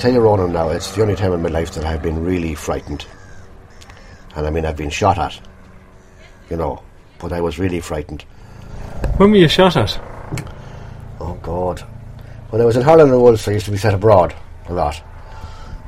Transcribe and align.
I 0.00 0.02
tell 0.04 0.12
you, 0.14 0.20
Ronan, 0.20 0.54
now 0.54 0.70
it's 0.70 0.92
the 0.92 1.02
only 1.02 1.14
time 1.14 1.34
in 1.34 1.42
my 1.42 1.50
life 1.50 1.72
that 1.72 1.84
I've 1.84 2.00
been 2.00 2.24
really 2.24 2.54
frightened, 2.54 3.04
and 4.34 4.46
I 4.46 4.48
mean 4.48 4.64
I've 4.64 4.78
been 4.78 4.88
shot 4.88 5.18
at, 5.18 5.38
you 6.48 6.56
know, 6.56 6.82
but 7.18 7.34
I 7.34 7.42
was 7.42 7.58
really 7.58 7.80
frightened. 7.80 8.22
When 9.18 9.30
were 9.30 9.36
you 9.36 9.46
shot 9.46 9.76
at? 9.76 10.00
Oh 11.20 11.38
God! 11.42 11.80
When 12.48 12.62
I 12.62 12.64
was 12.64 12.78
in 12.78 12.82
Harland 12.82 13.12
and 13.12 13.20
Wolff, 13.20 13.46
I 13.46 13.52
used 13.52 13.66
to 13.66 13.72
be 13.72 13.76
sent 13.76 13.94
abroad 13.94 14.34
a 14.68 14.72
lot, 14.72 15.02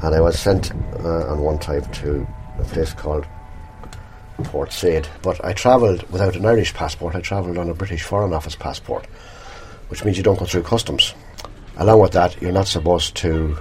and 0.02 0.14
I 0.14 0.20
was 0.20 0.38
sent 0.38 0.72
uh, 0.72 1.32
on 1.32 1.40
one 1.40 1.58
time 1.58 1.90
to 1.90 2.28
a 2.58 2.64
place 2.64 2.92
called 2.92 3.24
Port 4.44 4.74
Said. 4.74 5.08
But 5.22 5.42
I 5.42 5.54
travelled 5.54 6.02
without 6.10 6.36
an 6.36 6.44
Irish 6.44 6.74
passport. 6.74 7.14
I 7.14 7.22
travelled 7.22 7.56
on 7.56 7.70
a 7.70 7.74
British 7.74 8.02
Foreign 8.02 8.34
Office 8.34 8.56
passport, 8.56 9.06
which 9.88 10.04
means 10.04 10.18
you 10.18 10.22
don't 10.22 10.38
go 10.38 10.44
through 10.44 10.64
customs. 10.64 11.14
Along 11.78 12.00
with 12.00 12.12
that, 12.12 12.42
you're 12.42 12.52
not 12.52 12.68
supposed 12.68 13.16
to 13.16 13.56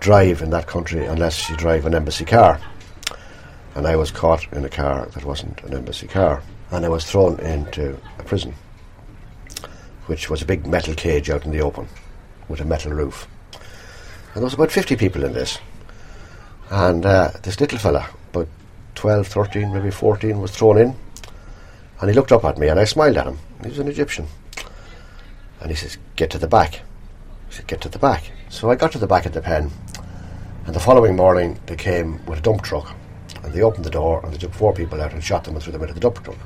drive 0.00 0.42
in 0.42 0.50
that 0.50 0.66
country 0.66 1.04
unless 1.04 1.48
you 1.48 1.56
drive 1.56 1.86
an 1.86 1.94
embassy 1.94 2.24
car. 2.24 2.60
And 3.74 3.86
I 3.86 3.96
was 3.96 4.10
caught 4.10 4.50
in 4.52 4.64
a 4.64 4.68
car 4.68 5.06
that 5.06 5.24
wasn't 5.24 5.62
an 5.62 5.74
embassy 5.74 6.06
car, 6.06 6.42
and 6.70 6.84
I 6.84 6.88
was 6.88 7.04
thrown 7.04 7.38
into 7.40 7.98
a 8.18 8.22
prison, 8.22 8.54
which 10.06 10.30
was 10.30 10.42
a 10.42 10.46
big 10.46 10.66
metal 10.66 10.94
cage 10.94 11.28
out 11.30 11.44
in 11.44 11.50
the 11.50 11.60
open 11.60 11.88
with 12.48 12.60
a 12.60 12.64
metal 12.64 12.92
roof. 12.92 13.28
And 13.52 14.42
there 14.42 14.44
was 14.44 14.54
about 14.54 14.70
50 14.70 14.96
people 14.96 15.24
in 15.24 15.32
this. 15.32 15.58
And 16.70 17.06
uh, 17.06 17.30
this 17.42 17.60
little 17.60 17.78
fella, 17.78 18.08
about 18.30 18.48
12, 18.94 19.26
13, 19.26 19.72
maybe 19.72 19.90
14, 19.90 20.40
was 20.40 20.50
thrown 20.50 20.78
in. 20.78 20.94
And 22.00 22.10
he 22.10 22.14
looked 22.14 22.32
up 22.32 22.44
at 22.44 22.58
me 22.58 22.68
and 22.68 22.78
I 22.78 22.84
smiled 22.84 23.16
at 23.16 23.26
him. 23.26 23.38
He 23.62 23.68
was 23.68 23.78
an 23.78 23.88
Egyptian. 23.88 24.26
And 25.60 25.70
he 25.70 25.76
says, 25.76 25.96
Get 26.16 26.30
to 26.30 26.38
the 26.38 26.48
back. 26.48 26.82
He 27.48 27.54
said, 27.54 27.66
Get 27.66 27.80
to 27.82 27.88
the 27.88 27.98
back. 27.98 28.30
So 28.48 28.70
I 28.70 28.74
got 28.74 28.92
to 28.92 28.98
the 28.98 29.06
back 29.06 29.26
of 29.26 29.32
the 29.32 29.40
pen. 29.40 29.70
And 30.66 30.74
the 30.74 30.80
following 30.80 31.14
morning, 31.14 31.60
they 31.66 31.76
came 31.76 32.24
with 32.26 32.40
a 32.40 32.42
dump 32.42 32.62
truck. 32.62 32.92
And 33.44 33.52
they 33.52 33.62
opened 33.62 33.84
the 33.84 33.90
door 33.90 34.20
and 34.24 34.34
they 34.34 34.38
took 34.38 34.52
four 34.52 34.72
people 34.72 35.00
out 35.00 35.12
and 35.12 35.22
shot 35.22 35.44
them 35.44 35.54
and 35.54 35.62
threw 35.62 35.72
them 35.72 35.82
into 35.82 35.94
the 35.94 36.00
dump 36.00 36.24
truck. 36.24 36.36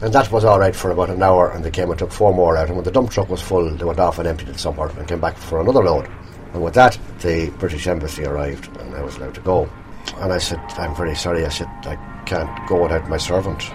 And 0.00 0.10
that 0.14 0.32
was 0.32 0.46
all 0.46 0.58
right 0.58 0.74
for 0.74 0.90
about 0.90 1.10
an 1.10 1.22
hour. 1.22 1.50
And 1.50 1.62
they 1.62 1.70
came 1.70 1.90
and 1.90 1.98
took 1.98 2.12
four 2.12 2.32
more 2.32 2.56
out. 2.56 2.68
And 2.68 2.76
when 2.76 2.84
the 2.84 2.90
dump 2.90 3.10
truck 3.10 3.28
was 3.28 3.42
full, 3.42 3.68
they 3.68 3.84
went 3.84 4.00
off 4.00 4.18
and 4.18 4.26
emptied 4.26 4.48
it 4.48 4.58
somewhere 4.58 4.88
and 4.88 5.06
came 5.06 5.20
back 5.20 5.36
for 5.36 5.60
another 5.60 5.84
load. 5.84 6.08
And 6.54 6.62
with 6.62 6.72
that, 6.74 6.98
the 7.20 7.50
British 7.58 7.86
Embassy 7.86 8.24
arrived 8.24 8.74
and 8.78 8.94
I 8.94 9.02
was 9.02 9.16
allowed 9.18 9.34
to 9.34 9.42
go. 9.42 9.68
And 10.16 10.32
I 10.32 10.38
said, 10.38 10.58
I'm 10.78 10.96
very 10.96 11.14
sorry. 11.14 11.44
I 11.44 11.50
said, 11.50 11.68
I 11.82 11.96
can't 12.24 12.66
go 12.66 12.82
without 12.82 13.06
my 13.10 13.18
servant. 13.18 13.70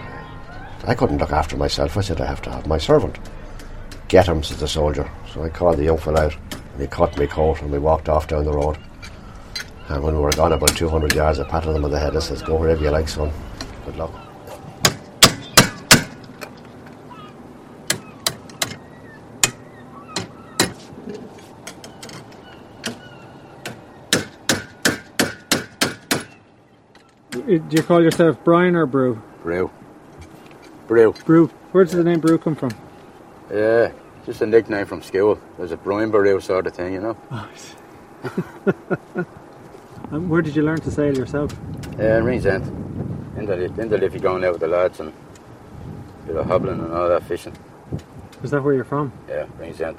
I 0.85 0.95
couldn't 0.95 1.19
look 1.19 1.31
after 1.31 1.55
myself. 1.55 1.95
I 1.95 2.01
said, 2.01 2.19
I 2.19 2.25
have 2.25 2.41
to 2.43 2.51
have 2.51 2.65
my 2.65 2.79
servant. 2.79 3.19
Get 4.07 4.27
him, 4.27 4.41
said 4.41 4.57
the 4.57 4.67
soldier. 4.67 5.07
So 5.31 5.43
I 5.43 5.49
called 5.49 5.77
the 5.77 5.83
young 5.83 5.99
fellow 5.99 6.21
out 6.21 6.35
and 6.51 6.81
he 6.81 6.87
cut 6.87 7.15
me 7.19 7.27
coat 7.27 7.61
and 7.61 7.71
we 7.71 7.77
walked 7.77 8.09
off 8.09 8.27
down 8.27 8.45
the 8.45 8.53
road. 8.53 8.79
And 9.89 10.03
when 10.03 10.15
we 10.15 10.19
were 10.21 10.31
gone 10.31 10.51
about 10.51 10.75
200 10.75 11.13
yards, 11.13 11.39
I 11.39 11.45
patted 11.45 11.73
him 11.73 11.85
on 11.85 11.91
the 11.91 11.99
head 11.99 12.13
and 12.13 12.21
says, 12.21 12.41
Go 12.41 12.55
wherever 12.57 12.83
you 12.83 12.89
like, 12.89 13.07
son. 13.07 13.31
Good 13.85 13.95
luck. 13.95 14.13
Uh, 27.47 27.59
do 27.59 27.77
you 27.77 27.83
call 27.83 28.03
yourself 28.03 28.37
Brian 28.43 28.75
or 28.75 28.85
Brew? 28.85 29.21
Brew. 29.41 29.71
Brew. 30.87 31.13
Brew. 31.25 31.47
Where 31.71 31.85
does 31.85 31.93
the 31.93 32.03
name 32.03 32.19
Brew 32.19 32.37
come 32.37 32.55
from? 32.55 32.71
Yeah, 33.49 33.93
just 34.25 34.41
a 34.41 34.45
nickname 34.45 34.85
from 34.85 35.01
school. 35.01 35.39
There's 35.57 35.71
a 35.71 35.77
Brian 35.77 36.11
Brew 36.11 36.41
sort 36.41 36.67
of 36.67 36.73
thing, 36.73 36.93
you 36.93 36.99
know. 36.99 37.17
Oh, 37.31 37.49
and 40.11 40.29
where 40.29 40.41
did 40.41 40.55
you 40.55 40.63
learn 40.63 40.79
to 40.81 40.91
sail 40.91 41.17
yourself? 41.17 41.53
Uh, 41.53 42.03
yeah, 42.03 42.17
in 42.17 42.23
Ringsend. 42.23 42.65
In 43.37 43.45
the, 43.45 43.65
in 43.81 43.89
the 43.89 43.97
Liffey 43.97 44.19
going 44.19 44.43
out 44.43 44.53
with 44.53 44.61
the 44.61 44.67
lads 44.67 44.99
and 44.99 45.13
bit 46.25 46.35
of 46.35 46.45
hobbling 46.45 46.79
and 46.79 46.93
all 46.93 47.07
that 47.07 47.23
fishing. 47.23 47.55
Is 48.43 48.51
that 48.51 48.63
where 48.63 48.73
you're 48.73 48.83
from? 48.83 49.11
Yeah, 49.27 49.45
Ringsend. 49.59 49.97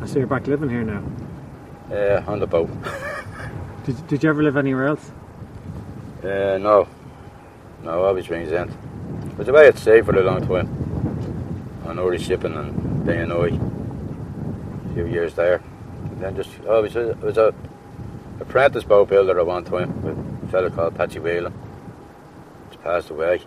I 0.00 0.06
see 0.06 0.18
you're 0.18 0.28
back 0.28 0.46
living 0.46 0.70
here 0.70 0.82
now. 0.82 1.02
Yeah, 1.90 2.24
on 2.26 2.38
the 2.40 2.46
boat. 2.46 2.70
Did, 3.84 4.06
did 4.06 4.22
you 4.22 4.28
ever 4.28 4.42
live 4.42 4.58
anywhere 4.58 4.88
else? 4.88 5.10
Uh, 6.22 6.58
no. 6.60 6.86
No, 7.82 8.04
always 8.04 8.28
Ringsend. 8.28 8.70
Was 9.38 9.48
away 9.48 9.68
at 9.68 9.78
sea 9.78 10.02
for 10.02 10.14
a 10.18 10.22
long 10.22 10.46
time. 10.46 10.68
On 11.86 11.98
Irish 11.98 12.26
shipping 12.26 12.54
and 12.54 13.06
day 13.06 13.20
and 13.20 13.30
night. 13.30 13.54
A 14.90 14.94
few 14.94 15.06
years 15.06 15.32
there. 15.34 15.62
And 16.04 16.20
then 16.20 16.36
just 16.36 16.50
oh, 16.66 16.76
always 16.76 16.96
I 16.96 17.12
was 17.12 17.38
a 17.38 17.54
apprentice 18.40 18.84
boat 18.84 19.08
builder 19.08 19.38
at 19.38 19.46
one 19.46 19.64
time 19.64 20.02
with 20.02 20.18
a 20.44 20.48
fellow 20.50 20.70
called 20.70 20.94
Patsy 20.94 21.18
Whelan. 21.18 21.52
He's 22.70 22.78
passed 22.78 23.10
away. 23.10 23.42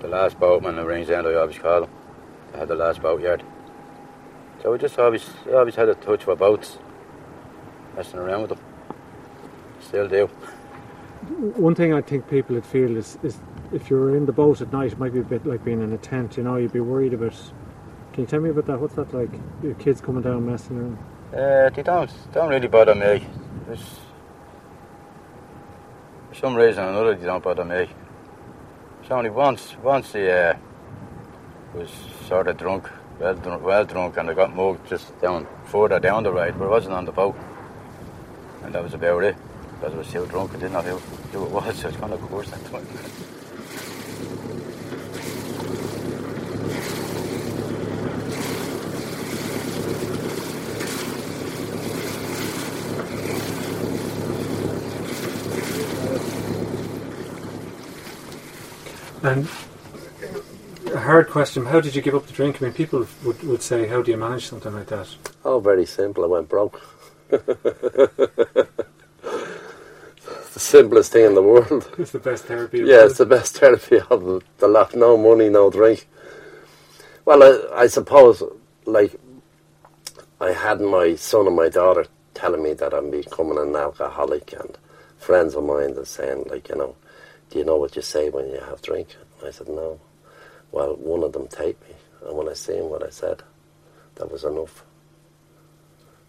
The 0.00 0.08
last 0.08 0.38
boatman 0.38 0.78
in 0.78 0.84
Ringsend 0.84 1.26
I 1.26 1.34
always 1.34 1.58
call 1.58 1.84
him. 1.84 1.90
I 2.54 2.58
had 2.58 2.68
the 2.68 2.74
last 2.74 3.00
boatyard. 3.00 3.42
So 4.62 4.72
we 4.72 4.78
just 4.78 4.98
always 4.98 5.28
always 5.52 5.74
had 5.74 5.88
a 5.88 5.94
touch 5.94 6.24
for 6.24 6.36
boats. 6.36 6.78
Messing 7.96 8.18
around 8.18 8.42
with 8.42 8.50
them. 8.50 8.60
Still 9.80 10.08
do. 10.08 10.26
One 11.56 11.74
thing 11.74 11.92
I 11.92 12.00
think 12.00 12.28
people 12.28 12.54
would 12.54 12.66
feel 12.66 12.96
is, 12.96 13.18
is 13.22 13.38
if 13.72 13.90
you 13.90 13.96
were 13.96 14.16
in 14.16 14.26
the 14.26 14.32
boat 14.32 14.60
at 14.60 14.72
night, 14.72 14.92
it 14.92 14.98
might 14.98 15.12
be 15.12 15.20
a 15.20 15.24
bit 15.24 15.46
like 15.46 15.64
being 15.64 15.82
in 15.82 15.92
a 15.92 15.98
tent, 15.98 16.36
you 16.36 16.42
know, 16.42 16.56
you'd 16.56 16.72
be 16.72 16.80
worried 16.80 17.14
about. 17.14 17.34
Can 18.12 18.24
you 18.24 18.26
tell 18.26 18.40
me 18.40 18.50
about 18.50 18.66
that? 18.66 18.80
What's 18.80 18.94
that 18.94 19.14
like? 19.14 19.30
Your 19.62 19.74
kids 19.74 20.00
coming 20.00 20.22
down 20.22 20.46
messing 20.46 20.78
around? 20.78 20.98
Uh, 21.32 21.70
they 21.70 21.82
don't 21.82 22.10
don't 22.32 22.50
really 22.50 22.68
bother 22.68 22.94
me. 22.94 23.26
For 26.28 26.34
some 26.34 26.54
reason 26.54 26.84
or 26.84 26.88
another, 26.88 27.14
they 27.14 27.26
don't 27.26 27.42
bother 27.42 27.64
me. 27.64 27.88
It's 29.02 29.10
only 29.10 29.30
once, 29.30 29.76
once 29.82 30.12
he 30.12 30.28
uh, 30.28 30.54
was 31.74 31.90
sort 32.28 32.48
of 32.48 32.56
drunk, 32.56 32.88
well 33.18 33.34
drunk, 33.34 33.62
well 33.62 33.84
drunk, 33.84 34.16
and 34.16 34.30
I 34.30 34.34
got 34.34 34.54
mugged 34.54 34.88
just 34.88 35.18
down 35.20 35.46
further 35.64 36.00
down 36.00 36.22
the 36.22 36.32
ride, 36.32 36.58
but 36.58 36.66
I 36.66 36.70
wasn't 36.70 36.94
on 36.94 37.04
the 37.04 37.12
boat, 37.12 37.36
and 38.62 38.74
that 38.74 38.82
was 38.82 38.94
about 38.94 39.24
it. 39.24 39.36
Because 39.74 39.94
I 39.94 39.98
was 39.98 40.08
so 40.08 40.26
drunk, 40.26 40.50
I 40.50 40.54
didn't 40.54 40.72
know 40.72 40.82
who, 40.82 40.96
who 41.38 41.46
it 41.46 41.50
was, 41.50 41.76
so 41.76 41.84
I 41.88 41.90
was 41.90 41.96
kind 42.00 42.12
of 42.12 42.20
course 42.22 42.50
that 42.50 42.64
time. 42.66 42.86
And 59.22 59.48
a 60.92 60.98
hard 60.98 61.28
question: 61.28 61.66
How 61.66 61.80
did 61.80 61.94
you 61.94 62.02
give 62.02 62.14
up 62.14 62.26
the 62.26 62.32
drink? 62.32 62.60
I 62.60 62.66
mean, 62.66 62.74
people 62.74 63.06
would, 63.24 63.42
would 63.44 63.62
say, 63.62 63.86
"How 63.86 64.02
do 64.02 64.10
you 64.10 64.16
manage 64.16 64.46
something 64.46 64.74
like 64.74 64.88
that?" 64.88 65.08
Oh, 65.44 65.60
very 65.60 65.86
simple. 65.86 66.24
I 66.24 66.26
went 66.26 66.48
broke. 66.48 66.80
the 67.30 68.68
simplest 70.56 71.12
thing 71.12 71.26
in 71.26 71.34
the 71.34 71.42
world. 71.42 71.88
It's 71.98 72.10
the 72.10 72.18
best 72.18 72.44
therapy. 72.44 72.78
Yeah, 72.78 73.06
it's 73.06 73.18
the 73.18 73.26
best 73.26 73.58
therapy 73.58 74.00
of 74.10 74.42
the 74.58 74.68
lot. 74.68 74.94
No 74.94 75.16
money, 75.16 75.48
no 75.48 75.70
drink. 75.70 76.08
Well, 77.24 77.42
I, 77.42 77.82
I 77.84 77.86
suppose, 77.86 78.42
like, 78.84 79.18
I 80.40 80.52
had 80.52 80.80
my 80.80 81.14
son 81.14 81.46
and 81.46 81.54
my 81.54 81.68
daughter 81.68 82.06
telling 82.34 82.62
me 82.62 82.72
that 82.74 82.92
I'm 82.92 83.10
becoming 83.10 83.58
an 83.58 83.76
alcoholic, 83.76 84.52
and 84.52 84.76
friends 85.18 85.54
of 85.54 85.64
mine 85.64 85.96
are 85.96 86.04
saying, 86.04 86.46
like, 86.50 86.68
you 86.68 86.74
know, 86.74 86.96
do 87.52 87.58
you 87.58 87.64
know 87.66 87.76
what 87.76 87.94
you 87.96 88.02
say 88.02 88.30
when 88.30 88.48
you 88.48 88.58
have 88.60 88.80
drink? 88.80 89.14
I 89.44 89.50
said, 89.50 89.68
no. 89.68 90.00
Well, 90.70 90.96
one 90.96 91.22
of 91.22 91.34
them 91.34 91.48
taped 91.48 91.86
me, 91.86 91.94
and 92.26 92.34
when 92.34 92.48
I 92.48 92.54
seen 92.54 92.88
what 92.88 93.06
I 93.06 93.10
said, 93.10 93.42
that 94.14 94.32
was 94.32 94.44
enough. 94.44 94.84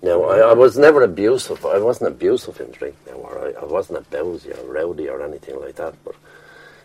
Now, 0.01 0.23
I, 0.23 0.39
I, 0.39 0.53
was 0.53 0.77
never 0.77 1.01
abusive. 1.01 1.65
I 1.65 1.79
wasn't 1.79 2.09
abusive 2.09 2.59
in 2.59 2.71
drink 2.71 2.97
now, 3.07 3.13
or 3.13 3.39
I, 3.39 3.61
I 3.61 3.63
wasn't 3.63 3.99
a 3.99 4.01
bowsy 4.01 4.51
or 4.51 4.65
rowdy 4.65 5.07
or 5.07 5.23
anything 5.23 5.61
like 5.61 5.75
that. 5.75 5.95
But 6.03 6.15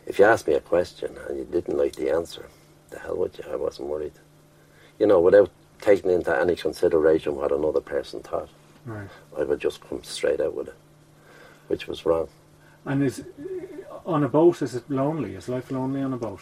if 0.07 0.21
you 0.21 0.25
asked 0.25 0.47
me 0.47 0.55
a 0.55 0.61
question 0.61 1.17
and 1.29 1.37
you 1.37 1.45
didn't 1.45 1.77
like 1.77 1.97
the 1.97 2.11
answer, 2.11 2.47
the 2.91 3.01
hell 3.01 3.17
with 3.17 3.39
you, 3.39 3.45
I 3.51 3.57
wasn't 3.57 3.89
worried. 3.89 4.13
You 5.01 5.07
know, 5.07 5.19
without 5.19 5.51
taking 5.81 6.13
into 6.13 6.37
any 6.39 6.55
consideration 6.55 7.35
what 7.35 7.51
another 7.51 7.81
person 7.81 8.21
thought, 8.21 8.51
right. 8.87 9.09
I 9.37 9.43
would 9.43 9.59
just 9.59 9.81
come 9.81 10.05
straight 10.05 10.41
out 10.41 10.55
with 10.55 10.69
it, 10.69 10.77
which 11.67 11.89
was 11.89 12.07
wrong. 12.07 12.29
And 12.85 13.03
is 13.03 13.25
on 14.07 14.25
a 14.25 14.29
boat? 14.29 14.63
Is 14.63 14.75
it 14.75 14.91
lonely? 14.91 15.35
Is 15.35 15.49
life 15.49 15.71
lonely 15.71 16.03
on 16.03 16.13
a 16.13 16.17
boat? 16.17 16.41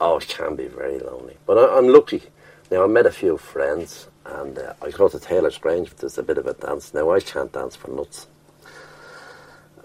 Oh, 0.00 0.18
it 0.18 0.28
can 0.28 0.56
be 0.56 0.68
very 0.68 0.98
lonely. 0.98 1.36
But 1.46 1.58
I, 1.58 1.78
I'm 1.78 1.88
lucky. 1.88 2.22
Now 2.70 2.84
I 2.84 2.86
met 2.86 3.06
a 3.06 3.12
few 3.12 3.36
friends 3.36 4.08
and 4.24 4.58
uh, 4.58 4.74
I 4.80 4.90
go 4.90 5.08
to 5.08 5.18
Taylor's 5.18 5.58
Grange, 5.58 5.90
but 5.90 5.98
there's 5.98 6.18
a 6.18 6.22
bit 6.22 6.38
of 6.38 6.46
a 6.46 6.54
dance. 6.54 6.94
Now, 6.94 7.10
I 7.10 7.20
can't 7.20 7.52
dance 7.52 7.76
for 7.76 7.90
nuts. 7.90 8.26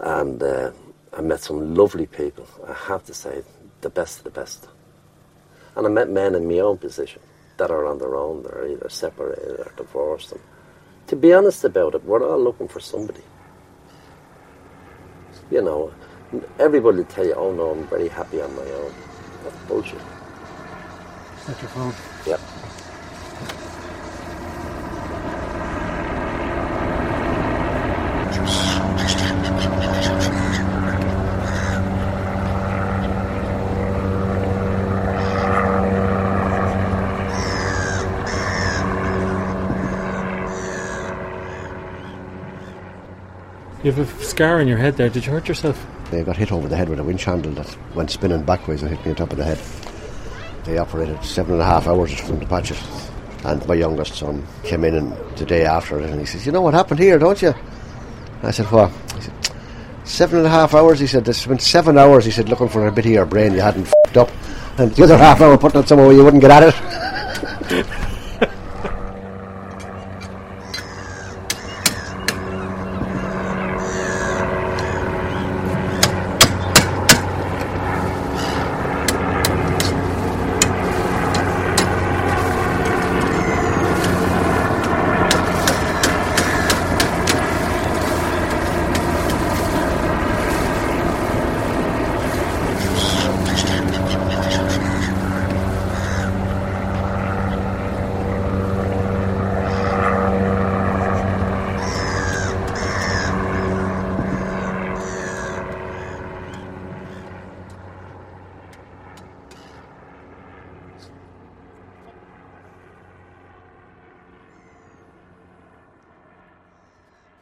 And 0.00 0.42
uh, 0.42 0.70
I 1.12 1.20
met 1.20 1.40
some 1.40 1.74
lovely 1.74 2.06
people, 2.06 2.46
I 2.66 2.72
have 2.72 3.04
to 3.06 3.14
say, 3.14 3.42
the 3.80 3.90
best 3.90 4.18
of 4.18 4.24
the 4.24 4.30
best. 4.30 4.68
And 5.76 5.86
I 5.86 5.90
met 5.90 6.08
men 6.08 6.34
in 6.34 6.48
my 6.48 6.60
own 6.60 6.78
position 6.78 7.20
that 7.56 7.70
are 7.70 7.86
on 7.86 7.98
their 7.98 8.14
own, 8.14 8.42
they're 8.42 8.68
either 8.68 8.88
separated 8.88 9.60
or 9.60 9.72
divorced. 9.76 10.32
And 10.32 10.40
to 11.08 11.16
be 11.16 11.32
honest 11.32 11.64
about 11.64 11.94
it, 11.94 12.04
we're 12.04 12.24
all 12.24 12.42
looking 12.42 12.68
for 12.68 12.80
somebody. 12.80 13.22
You 15.50 15.62
know, 15.62 15.92
everybody 16.58 16.98
will 16.98 17.04
tell 17.04 17.24
you, 17.26 17.34
oh 17.34 17.52
no, 17.52 17.70
I'm 17.70 17.86
very 17.88 18.08
happy 18.08 18.40
on 18.42 18.54
my 18.54 18.62
own. 18.62 18.92
That's 19.44 19.56
bullshit. 19.68 20.00
Is 21.38 21.46
that 21.46 21.62
your 21.62 21.70
phone? 21.70 21.94
Yep. 22.26 22.40
You 43.88 43.94
have 43.94 44.20
a 44.20 44.22
scar 44.22 44.60
on 44.60 44.68
your 44.68 44.76
head 44.76 44.98
there. 44.98 45.08
Did 45.08 45.24
you 45.24 45.32
hurt 45.32 45.48
yourself? 45.48 45.86
They 46.10 46.22
got 46.22 46.36
hit 46.36 46.52
over 46.52 46.68
the 46.68 46.76
head 46.76 46.90
with 46.90 46.98
a 46.98 47.02
winch 47.02 47.24
handle 47.24 47.52
that 47.52 47.74
went 47.94 48.10
spinning 48.10 48.42
backwards 48.42 48.82
and 48.82 48.90
hit 48.94 49.02
me 49.02 49.12
on 49.12 49.16
top 49.16 49.32
of 49.32 49.38
the 49.38 49.44
head. 49.44 49.58
They 50.64 50.76
operated 50.76 51.24
seven 51.24 51.54
and 51.54 51.62
a 51.62 51.64
half 51.64 51.86
hours 51.86 52.12
from 52.20 52.38
the 52.38 52.44
patches. 52.44 52.78
And 53.46 53.66
my 53.66 53.72
youngest 53.72 54.16
son 54.16 54.46
came 54.62 54.84
in 54.84 54.94
and 54.94 55.12
the 55.38 55.46
day 55.46 55.64
after 55.64 55.98
it 56.00 56.10
and 56.10 56.20
he 56.20 56.26
says, 56.26 56.44
You 56.44 56.52
know 56.52 56.60
what 56.60 56.74
happened 56.74 57.00
here, 57.00 57.18
don't 57.18 57.40
you? 57.40 57.54
I 58.42 58.50
said, 58.50 58.66
What? 58.66 58.92
He 59.14 59.22
said, 59.22 59.32
Seven 60.04 60.36
and 60.36 60.46
a 60.46 60.50
half 60.50 60.74
hours. 60.74 61.00
He 61.00 61.06
said, 61.06 61.24
This 61.24 61.40
spent 61.40 61.62
seven 61.62 61.96
hours, 61.96 62.26
he 62.26 62.30
said, 62.30 62.50
looking 62.50 62.68
for 62.68 62.86
a 62.86 62.92
bit 62.92 63.06
of 63.06 63.12
your 63.12 63.24
brain 63.24 63.54
you 63.54 63.62
hadn't 63.62 63.86
f***ed 63.86 64.18
up. 64.18 64.30
And 64.76 64.94
the 64.94 65.04
other 65.04 65.16
half 65.16 65.40
hour 65.40 65.56
putting 65.56 65.80
it 65.80 65.88
somewhere 65.88 66.08
where 66.08 66.16
you 66.16 66.24
wouldn't 66.24 66.42
get 66.42 66.50
at 66.50 66.74
it. 67.72 67.86